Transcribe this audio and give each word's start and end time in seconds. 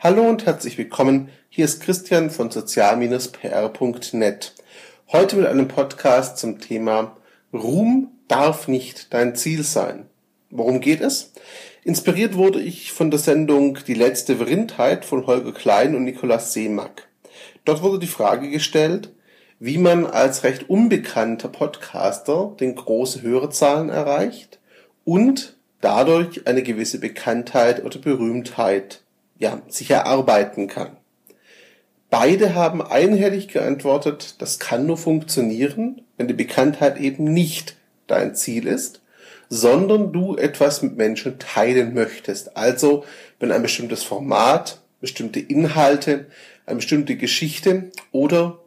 Hallo 0.00 0.28
und 0.28 0.46
herzlich 0.46 0.78
willkommen. 0.78 1.28
Hier 1.48 1.64
ist 1.64 1.82
Christian 1.82 2.30
von 2.30 2.52
sozial-pr.net. 2.52 4.54
Heute 5.10 5.34
mit 5.34 5.46
einem 5.46 5.66
Podcast 5.66 6.38
zum 6.38 6.60
Thema 6.60 7.16
Ruhm 7.52 8.12
darf 8.28 8.68
nicht 8.68 9.12
dein 9.12 9.34
Ziel 9.34 9.64
sein. 9.64 10.06
Worum 10.50 10.80
geht 10.80 11.00
es? 11.00 11.32
Inspiriert 11.82 12.36
wurde 12.36 12.60
ich 12.60 12.92
von 12.92 13.10
der 13.10 13.18
Sendung 13.18 13.80
Die 13.88 13.94
letzte 13.94 14.36
Verrindheit 14.36 15.04
von 15.04 15.26
Holger 15.26 15.50
Klein 15.50 15.96
und 15.96 16.04
Nikolaus 16.04 16.52
Seemack. 16.52 17.08
Dort 17.64 17.82
wurde 17.82 17.98
die 17.98 18.06
Frage 18.06 18.50
gestellt, 18.50 19.12
wie 19.58 19.78
man 19.78 20.06
als 20.06 20.44
recht 20.44 20.70
unbekannter 20.70 21.48
Podcaster 21.48 22.54
den 22.60 22.76
große 22.76 23.22
Hörerzahlen 23.22 23.88
erreicht 23.88 24.60
und 25.04 25.56
dadurch 25.80 26.46
eine 26.46 26.62
gewisse 26.62 27.00
Bekanntheit 27.00 27.84
oder 27.84 27.98
Berühmtheit 27.98 29.02
ja, 29.38 29.62
sich 29.68 29.90
erarbeiten 29.90 30.68
kann. 30.68 30.96
Beide 32.10 32.54
haben 32.54 32.80
einhellig 32.80 33.48
geantwortet, 33.48 34.36
das 34.38 34.58
kann 34.58 34.86
nur 34.86 34.96
funktionieren, 34.96 36.02
wenn 36.16 36.28
die 36.28 36.34
Bekanntheit 36.34 36.98
eben 36.98 37.24
nicht 37.24 37.76
dein 38.06 38.34
Ziel 38.34 38.66
ist, 38.66 39.02
sondern 39.50 40.12
du 40.12 40.36
etwas 40.36 40.82
mit 40.82 40.96
Menschen 40.96 41.38
teilen 41.38 41.94
möchtest. 41.94 42.56
Also, 42.56 43.04
wenn 43.38 43.52
ein 43.52 43.62
bestimmtes 43.62 44.02
Format, 44.02 44.80
bestimmte 45.00 45.40
Inhalte, 45.40 46.26
eine 46.66 46.76
bestimmte 46.76 47.16
Geschichte 47.16 47.90
oder 48.10 48.58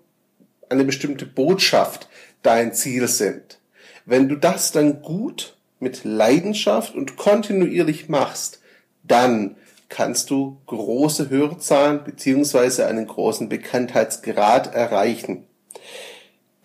eine 0.70 0.86
bestimmte 0.86 1.26
Botschaft 1.26 2.08
dein 2.44 2.74
Ziel 2.74 3.08
sind. 3.08 3.60
Wenn 4.06 4.30
du 4.30 4.36
das 4.36 4.72
dann 4.72 5.02
gut 5.02 5.56
mit 5.80 6.04
Leidenschaft 6.04 6.96
und 6.96 7.18
kontinuierlich 7.18 8.08
machst, 8.08 8.62
dann 9.04 9.56
kannst 9.92 10.32
du 10.32 10.58
große 10.66 11.30
Hörerzahlen 11.30 12.04
beziehungsweise 12.04 12.88
einen 12.88 13.06
großen 13.06 13.50
Bekanntheitsgrad 13.50 14.74
erreichen. 14.74 15.44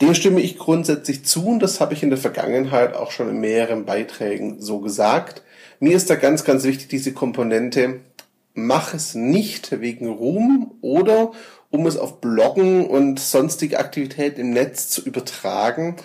Dem 0.00 0.14
stimme 0.14 0.40
ich 0.40 0.56
grundsätzlich 0.56 1.24
zu 1.24 1.46
und 1.46 1.60
das 1.60 1.80
habe 1.80 1.92
ich 1.92 2.02
in 2.02 2.10
der 2.10 2.18
Vergangenheit 2.18 2.94
auch 2.94 3.10
schon 3.10 3.28
in 3.28 3.38
mehreren 3.38 3.84
Beiträgen 3.84 4.60
so 4.60 4.80
gesagt. 4.80 5.42
Mir 5.80 5.96
ist 5.96 6.08
da 6.08 6.14
ganz, 6.14 6.44
ganz 6.44 6.64
wichtig 6.64 6.88
diese 6.88 7.12
Komponente, 7.12 8.00
mach 8.54 8.94
es 8.94 9.14
nicht 9.14 9.80
wegen 9.80 10.08
Ruhm 10.08 10.74
oder 10.80 11.32
um 11.70 11.86
es 11.86 11.96
auf 11.96 12.20
Bloggen 12.20 12.86
und 12.86 13.18
sonstige 13.18 13.78
Aktivitäten 13.78 14.40
im 14.40 14.50
Netz 14.50 14.88
zu 14.88 15.02
übertragen, 15.02 15.96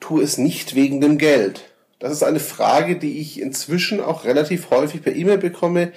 tu 0.00 0.20
es 0.20 0.36
nicht 0.36 0.74
wegen 0.74 1.00
dem 1.00 1.16
Geld. 1.16 1.64
Das 1.98 2.12
ist 2.12 2.22
eine 2.22 2.40
Frage, 2.40 2.96
die 2.96 3.20
ich 3.20 3.40
inzwischen 3.40 4.00
auch 4.00 4.24
relativ 4.24 4.70
häufig 4.70 5.02
per 5.02 5.16
E-Mail 5.16 5.38
bekomme 5.38 5.92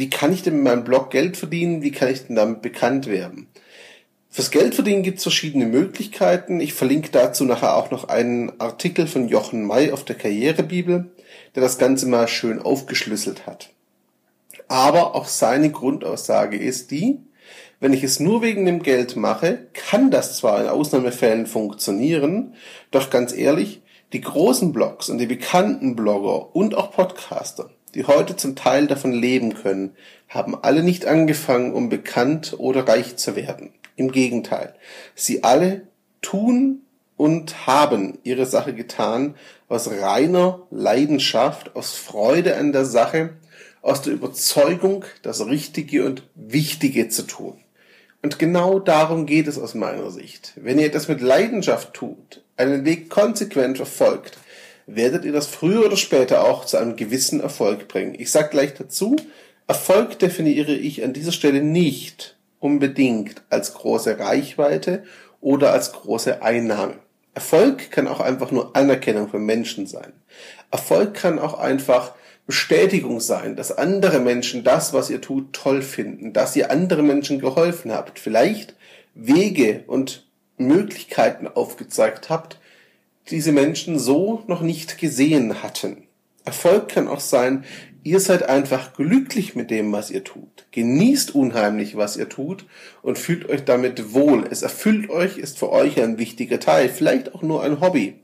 wie 0.00 0.08
kann 0.08 0.32
ich 0.32 0.42
denn 0.42 0.54
mit 0.54 0.64
meinem 0.64 0.82
Blog 0.84 1.10
Geld 1.10 1.36
verdienen? 1.36 1.82
Wie 1.82 1.92
kann 1.92 2.08
ich 2.08 2.26
denn 2.26 2.34
damit 2.34 2.62
bekannt 2.62 3.06
werden? 3.06 3.48
Fürs 4.30 4.50
Geld 4.50 4.74
verdienen 4.74 5.02
gibt 5.02 5.18
es 5.18 5.24
verschiedene 5.24 5.66
Möglichkeiten. 5.66 6.58
Ich 6.58 6.72
verlinke 6.72 7.10
dazu 7.10 7.44
nachher 7.44 7.76
auch 7.76 7.90
noch 7.90 8.08
einen 8.08 8.58
Artikel 8.58 9.06
von 9.06 9.28
Jochen 9.28 9.66
May 9.66 9.92
auf 9.92 10.06
der 10.06 10.16
Karrierebibel, 10.16 11.10
der 11.54 11.62
das 11.62 11.76
Ganze 11.76 12.06
mal 12.06 12.28
schön 12.28 12.62
aufgeschlüsselt 12.62 13.46
hat. 13.46 13.68
Aber 14.68 15.14
auch 15.14 15.26
seine 15.26 15.70
Grundaussage 15.70 16.56
ist 16.56 16.90
die, 16.92 17.18
wenn 17.78 17.92
ich 17.92 18.02
es 18.02 18.20
nur 18.20 18.40
wegen 18.40 18.64
dem 18.64 18.82
Geld 18.82 19.16
mache, 19.16 19.66
kann 19.74 20.10
das 20.10 20.38
zwar 20.38 20.62
in 20.62 20.68
Ausnahmefällen 20.68 21.44
funktionieren, 21.44 22.54
doch 22.90 23.10
ganz 23.10 23.34
ehrlich, 23.34 23.82
die 24.14 24.22
großen 24.22 24.72
Blogs 24.72 25.10
und 25.10 25.18
die 25.18 25.26
bekannten 25.26 25.94
Blogger 25.94 26.56
und 26.56 26.74
auch 26.74 26.90
Podcaster, 26.90 27.68
die 27.94 28.04
heute 28.04 28.36
zum 28.36 28.56
Teil 28.56 28.86
davon 28.86 29.12
leben 29.12 29.54
können, 29.54 29.96
haben 30.28 30.56
alle 30.60 30.82
nicht 30.82 31.06
angefangen, 31.06 31.72
um 31.72 31.88
bekannt 31.88 32.54
oder 32.58 32.86
reich 32.86 33.16
zu 33.16 33.36
werden. 33.36 33.72
Im 33.96 34.12
Gegenteil, 34.12 34.74
sie 35.14 35.44
alle 35.44 35.82
tun 36.22 36.82
und 37.16 37.66
haben 37.66 38.18
ihre 38.22 38.46
Sache 38.46 38.72
getan 38.74 39.34
aus 39.68 39.90
reiner 39.90 40.66
Leidenschaft, 40.70 41.76
aus 41.76 41.92
Freude 41.92 42.56
an 42.56 42.72
der 42.72 42.84
Sache, 42.84 43.30
aus 43.82 44.02
der 44.02 44.12
Überzeugung, 44.12 45.04
das 45.22 45.44
Richtige 45.46 46.06
und 46.06 46.22
Wichtige 46.34 47.08
zu 47.08 47.22
tun. 47.26 47.58
Und 48.22 48.38
genau 48.38 48.78
darum 48.78 49.26
geht 49.26 49.48
es 49.48 49.58
aus 49.58 49.74
meiner 49.74 50.10
Sicht. 50.10 50.52
Wenn 50.56 50.78
ihr 50.78 50.90
das 50.90 51.08
mit 51.08 51.20
Leidenschaft 51.20 51.94
tut, 51.94 52.42
einen 52.56 52.84
Weg 52.84 53.08
konsequent 53.08 53.78
verfolgt, 53.78 54.38
werdet 54.94 55.24
ihr 55.24 55.32
das 55.32 55.46
früher 55.46 55.86
oder 55.86 55.96
später 55.96 56.44
auch 56.44 56.64
zu 56.64 56.76
einem 56.76 56.96
gewissen 56.96 57.40
Erfolg 57.40 57.88
bringen. 57.88 58.14
Ich 58.18 58.30
sage 58.30 58.50
gleich 58.50 58.74
dazu, 58.74 59.16
Erfolg 59.66 60.18
definiere 60.18 60.72
ich 60.72 61.04
an 61.04 61.12
dieser 61.12 61.32
Stelle 61.32 61.62
nicht 61.62 62.36
unbedingt 62.58 63.42
als 63.50 63.74
große 63.74 64.18
Reichweite 64.18 65.04
oder 65.40 65.72
als 65.72 65.92
große 65.92 66.42
Einnahme. 66.42 66.94
Erfolg 67.34 67.90
kann 67.90 68.08
auch 68.08 68.20
einfach 68.20 68.50
nur 68.50 68.76
Anerkennung 68.76 69.28
von 69.28 69.44
Menschen 69.44 69.86
sein. 69.86 70.12
Erfolg 70.70 71.14
kann 71.14 71.38
auch 71.38 71.58
einfach 71.58 72.12
Bestätigung 72.46 73.20
sein, 73.20 73.54
dass 73.54 73.76
andere 73.76 74.18
Menschen 74.18 74.64
das, 74.64 74.92
was 74.92 75.08
ihr 75.08 75.20
tut, 75.20 75.52
toll 75.52 75.82
finden, 75.82 76.32
dass 76.32 76.56
ihr 76.56 76.70
anderen 76.70 77.06
Menschen 77.06 77.38
geholfen 77.38 77.92
habt, 77.92 78.18
vielleicht 78.18 78.74
Wege 79.14 79.84
und 79.86 80.26
Möglichkeiten 80.58 81.46
aufgezeigt 81.46 82.28
habt, 82.28 82.58
diese 83.30 83.52
Menschen 83.52 83.98
so 83.98 84.42
noch 84.46 84.60
nicht 84.60 84.98
gesehen 84.98 85.62
hatten. 85.62 86.04
Erfolg 86.44 86.88
kann 86.88 87.08
auch 87.08 87.20
sein, 87.20 87.64
ihr 88.02 88.20
seid 88.20 88.48
einfach 88.48 88.94
glücklich 88.94 89.54
mit 89.54 89.70
dem, 89.70 89.92
was 89.92 90.10
ihr 90.10 90.24
tut. 90.24 90.66
Genießt 90.72 91.34
unheimlich, 91.34 91.96
was 91.96 92.16
ihr 92.16 92.28
tut 92.28 92.64
und 93.02 93.18
fühlt 93.18 93.48
euch 93.48 93.64
damit 93.64 94.14
wohl. 94.14 94.46
Es 94.50 94.62
erfüllt 94.62 95.10
euch, 95.10 95.38
ist 95.38 95.58
für 95.58 95.70
euch 95.70 96.00
ein 96.00 96.18
wichtiger 96.18 96.60
Teil, 96.60 96.88
vielleicht 96.88 97.34
auch 97.34 97.42
nur 97.42 97.62
ein 97.62 97.80
Hobby. 97.80 98.20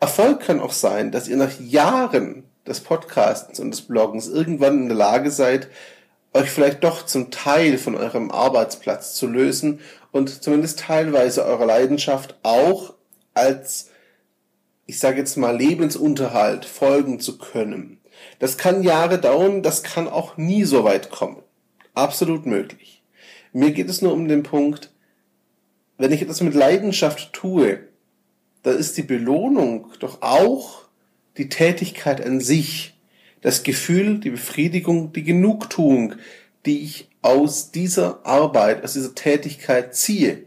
Erfolg 0.00 0.40
kann 0.40 0.60
auch 0.60 0.72
sein, 0.72 1.10
dass 1.10 1.28
ihr 1.28 1.36
nach 1.36 1.60
Jahren 1.60 2.44
des 2.66 2.80
Podcastens 2.80 3.60
und 3.60 3.70
des 3.70 3.82
Bloggens 3.82 4.28
irgendwann 4.28 4.82
in 4.82 4.88
der 4.88 4.96
Lage 4.96 5.30
seid, 5.30 5.68
euch 6.32 6.50
vielleicht 6.50 6.82
doch 6.82 7.06
zum 7.06 7.30
Teil 7.30 7.78
von 7.78 7.94
eurem 7.94 8.30
Arbeitsplatz 8.30 9.14
zu 9.14 9.26
lösen 9.26 9.80
und 10.12 10.42
zumindest 10.42 10.80
teilweise 10.80 11.44
eurer 11.44 11.66
Leidenschaft 11.66 12.36
auch 12.42 12.94
als 13.34 13.90
ich 14.86 14.98
sage 14.98 15.18
jetzt 15.18 15.36
mal, 15.36 15.56
Lebensunterhalt 15.56 16.64
folgen 16.64 17.20
zu 17.20 17.38
können. 17.38 17.98
Das 18.38 18.58
kann 18.58 18.82
Jahre 18.82 19.18
dauern, 19.18 19.62
das 19.62 19.82
kann 19.82 20.08
auch 20.08 20.36
nie 20.36 20.64
so 20.64 20.84
weit 20.84 21.10
kommen. 21.10 21.42
Absolut 21.94 22.46
möglich. 22.46 23.02
Mir 23.52 23.70
geht 23.72 23.88
es 23.88 24.02
nur 24.02 24.12
um 24.12 24.28
den 24.28 24.42
Punkt, 24.42 24.90
wenn 25.96 26.12
ich 26.12 26.22
etwas 26.22 26.40
mit 26.40 26.54
Leidenschaft 26.54 27.32
tue, 27.32 27.80
dann 28.62 28.76
ist 28.76 28.96
die 28.96 29.02
Belohnung 29.02 29.92
doch 30.00 30.22
auch 30.22 30.82
die 31.36 31.48
Tätigkeit 31.48 32.24
an 32.24 32.40
sich, 32.40 32.94
das 33.42 33.62
Gefühl, 33.62 34.18
die 34.18 34.30
Befriedigung, 34.30 35.12
die 35.12 35.22
Genugtuung, 35.22 36.14
die 36.66 36.80
ich 36.80 37.08
aus 37.22 37.70
dieser 37.70 38.24
Arbeit, 38.26 38.82
aus 38.82 38.94
dieser 38.94 39.14
Tätigkeit 39.14 39.94
ziehe 39.94 40.44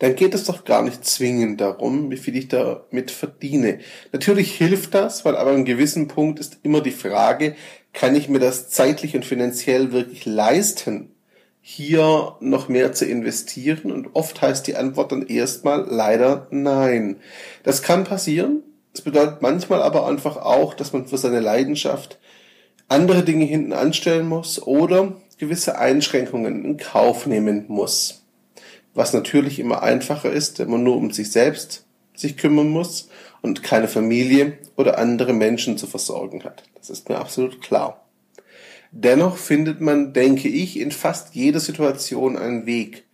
dann 0.00 0.16
geht 0.16 0.34
es 0.34 0.44
doch 0.44 0.64
gar 0.64 0.82
nicht 0.82 1.04
zwingend 1.04 1.60
darum, 1.60 2.10
wie 2.10 2.16
viel 2.16 2.34
ich 2.34 2.48
damit 2.48 3.10
verdiene. 3.10 3.80
Natürlich 4.12 4.56
hilft 4.56 4.94
das, 4.94 5.24
weil 5.24 5.36
aber 5.36 5.50
an 5.50 5.56
einem 5.56 5.64
gewissen 5.66 6.08
Punkt 6.08 6.40
ist 6.40 6.58
immer 6.62 6.80
die 6.80 6.90
Frage, 6.90 7.54
kann 7.92 8.16
ich 8.16 8.28
mir 8.28 8.38
das 8.38 8.70
zeitlich 8.70 9.14
und 9.14 9.26
finanziell 9.26 9.92
wirklich 9.92 10.24
leisten, 10.24 11.10
hier 11.60 12.36
noch 12.40 12.68
mehr 12.68 12.94
zu 12.94 13.04
investieren? 13.04 13.92
Und 13.92 14.08
oft 14.14 14.40
heißt 14.40 14.66
die 14.66 14.76
Antwort 14.76 15.12
dann 15.12 15.26
erstmal 15.26 15.86
leider 15.86 16.46
nein. 16.50 17.16
Das 17.62 17.82
kann 17.82 18.04
passieren. 18.04 18.62
Es 18.94 19.02
bedeutet 19.02 19.42
manchmal 19.42 19.82
aber 19.82 20.06
einfach 20.08 20.38
auch, 20.38 20.72
dass 20.72 20.94
man 20.94 21.08
für 21.08 21.18
seine 21.18 21.40
Leidenschaft 21.40 22.18
andere 22.88 23.22
Dinge 23.22 23.44
hinten 23.44 23.74
anstellen 23.74 24.26
muss 24.26 24.62
oder 24.62 25.12
gewisse 25.38 25.78
Einschränkungen 25.78 26.64
in 26.64 26.76
Kauf 26.78 27.26
nehmen 27.26 27.66
muss 27.68 28.19
was 29.00 29.14
natürlich 29.14 29.58
immer 29.58 29.82
einfacher 29.82 30.30
ist, 30.30 30.58
wenn 30.58 30.68
man 30.68 30.82
nur 30.82 30.98
um 30.98 31.10
sich 31.10 31.32
selbst 31.32 31.86
sich 32.14 32.36
kümmern 32.36 32.68
muss 32.68 33.08
und 33.40 33.62
keine 33.62 33.88
Familie 33.88 34.58
oder 34.76 34.98
andere 34.98 35.32
Menschen 35.32 35.78
zu 35.78 35.86
versorgen 35.86 36.44
hat. 36.44 36.64
Das 36.74 36.90
ist 36.90 37.08
mir 37.08 37.16
absolut 37.16 37.62
klar. 37.62 38.04
Dennoch 38.90 39.38
findet 39.38 39.80
man, 39.80 40.12
denke 40.12 40.48
ich, 40.48 40.78
in 40.78 40.92
fast 40.92 41.34
jeder 41.34 41.60
Situation 41.60 42.36
einen 42.36 42.66
Weg, 42.66 43.04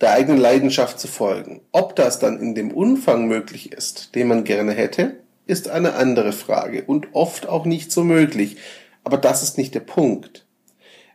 der 0.00 0.12
eigenen 0.12 0.38
Leidenschaft 0.38 0.98
zu 0.98 1.06
folgen. 1.06 1.60
Ob 1.70 1.94
das 1.96 2.18
dann 2.18 2.40
in 2.40 2.54
dem 2.54 2.70
Umfang 2.70 3.26
möglich 3.26 3.72
ist, 3.72 4.14
den 4.14 4.28
man 4.28 4.44
gerne 4.44 4.72
hätte, 4.72 5.16
ist 5.46 5.68
eine 5.68 5.96
andere 5.96 6.32
Frage 6.32 6.82
und 6.82 7.08
oft 7.12 7.46
auch 7.46 7.66
nicht 7.66 7.92
so 7.92 8.04
möglich. 8.04 8.56
Aber 9.02 9.18
das 9.18 9.42
ist 9.42 9.58
nicht 9.58 9.74
der 9.74 9.80
Punkt. 9.80 10.46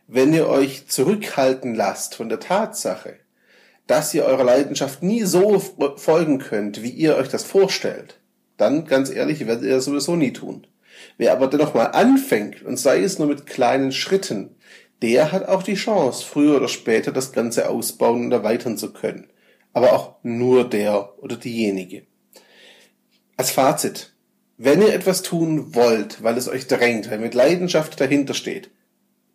Wenn 0.06 0.32
ihr 0.32 0.46
euch 0.48 0.86
zurückhalten 0.86 1.74
lasst 1.74 2.14
von 2.14 2.28
der 2.28 2.38
Tatsache, 2.38 3.16
dass 3.90 4.14
ihr 4.14 4.24
eurer 4.24 4.44
Leidenschaft 4.44 5.02
nie 5.02 5.24
so 5.24 5.58
folgen 5.58 6.38
könnt, 6.38 6.80
wie 6.80 6.90
ihr 6.90 7.16
euch 7.16 7.28
das 7.28 7.42
vorstellt, 7.42 8.20
dann 8.56 8.84
ganz 8.84 9.10
ehrlich, 9.10 9.44
werdet 9.48 9.64
ihr 9.64 9.74
das 9.74 9.86
sowieso 9.86 10.14
nie 10.14 10.32
tun. 10.32 10.64
Wer 11.18 11.32
aber 11.32 11.48
dennoch 11.48 11.74
mal 11.74 11.86
anfängt, 11.86 12.62
und 12.62 12.76
sei 12.76 13.02
es 13.02 13.18
nur 13.18 13.26
mit 13.26 13.46
kleinen 13.46 13.90
Schritten, 13.90 14.54
der 15.02 15.32
hat 15.32 15.48
auch 15.48 15.64
die 15.64 15.74
Chance, 15.74 16.24
früher 16.24 16.58
oder 16.58 16.68
später 16.68 17.10
das 17.10 17.32
Ganze 17.32 17.68
ausbauen 17.68 18.26
und 18.26 18.32
erweitern 18.32 18.78
zu 18.78 18.92
können. 18.92 19.28
Aber 19.72 19.92
auch 19.92 20.14
nur 20.22 20.68
der 20.68 21.20
oder 21.20 21.36
diejenige. 21.36 22.04
Als 23.36 23.50
Fazit. 23.50 24.12
Wenn 24.56 24.82
ihr 24.82 24.92
etwas 24.92 25.22
tun 25.22 25.74
wollt, 25.74 26.22
weil 26.22 26.36
es 26.36 26.48
euch 26.48 26.68
drängt, 26.68 27.10
weil 27.10 27.18
mit 27.18 27.34
Leidenschaft 27.34 28.00
dahinter 28.00 28.34
steht, 28.34 28.70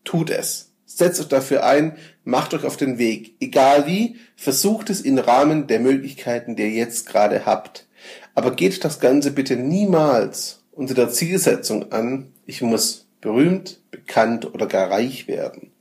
tut 0.06 0.30
es. 0.30 0.65
Setzt 0.86 1.20
euch 1.20 1.28
dafür 1.28 1.66
ein, 1.66 1.98
macht 2.24 2.54
euch 2.54 2.64
auf 2.64 2.78
den 2.78 2.98
Weg. 2.98 3.36
Egal 3.40 3.88
wie, 3.88 4.18
versucht 4.36 4.90
es 4.90 5.02
im 5.02 5.18
Rahmen 5.18 5.68
der 5.68 5.80
Möglichkeiten, 5.80 6.56
die 6.56 6.64
ihr 6.64 6.70
jetzt 6.70 7.08
gerade 7.08 7.46
habt. 7.46 7.88
Aber 8.34 8.52
geht 8.52 8.84
das 8.84 9.00
Ganze 9.00 9.32
bitte 9.32 9.56
niemals 9.56 10.62
unter 10.72 10.94
der 10.94 11.10
Zielsetzung 11.10 11.92
an, 11.92 12.32
ich 12.46 12.62
muss 12.62 13.08
berühmt, 13.22 13.80
bekannt 13.92 14.54
oder 14.54 14.68
gar 14.68 14.92
reich 14.92 15.28
werden. 15.28 15.72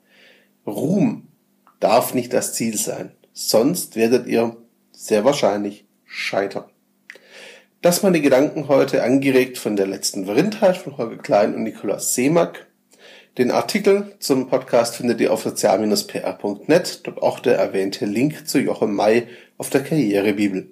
Ruhm 0.67 1.29
darf 1.81 2.15
nicht 2.15 2.33
das 2.33 2.55
Ziel 2.55 2.79
sein, 2.79 3.13
sonst 3.33 3.97
werdet 3.97 4.27
ihr 4.27 4.57
sehr 4.93 5.25
wahrscheinlich 5.25 5.85
scheitern. 6.07 6.65
Das 7.83 8.03
meine 8.03 8.23
Gedanken 8.23 8.69
heute, 8.69 9.03
angeregt 9.03 9.59
von 9.59 9.77
der 9.77 9.87
letzten 9.87 10.25
Verrindheit 10.25 10.79
von 10.79 10.97
Holger 10.97 11.19
Klein 11.19 11.55
und 11.55 11.65
Nikolaus 11.65 12.15
Seemack. 12.15 12.67
Den 13.37 13.51
Artikel 13.51 14.15
zum 14.21 14.49
Podcast 14.49 14.97
findet 14.97 15.21
ihr 15.21 15.33
auf 15.33 15.43
sozial-pr.net, 15.43 17.01
dort 17.05 17.21
auch 17.21 17.41
der 17.41 17.59
erwähnte 17.59 18.07
Link 18.07 18.47
zu 18.47 18.61
Jochen 18.61 18.95
May 18.95 19.27
auf 19.59 19.71
der 19.71 19.83
Karrierebibel. 19.83 20.71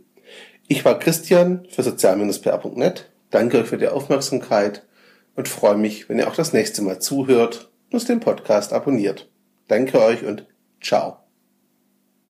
Ich 0.69 0.85
war 0.85 0.99
Christian 1.01 1.67
für 1.69 1.83
sozial-pr.net, 1.83 3.11
danke 3.31 3.59
euch 3.59 3.67
für 3.67 3.79
die 3.79 3.89
Aufmerksamkeit 3.89 4.87
und 5.35 5.49
freue 5.49 5.77
mich, 5.77 6.09
wenn 6.09 6.21
ihr 6.21 6.29
auch 6.29 6.37
das 6.37 6.53
nächste 6.53 6.83
Mal 6.83 7.01
zuhört 7.01 7.73
und 7.91 8.09
den 8.09 8.21
Podcast 8.21 8.73
abonniert. 8.73 9.29
Danke 9.67 10.01
euch 10.01 10.25
und 10.25 10.47
ciao. 10.81 11.22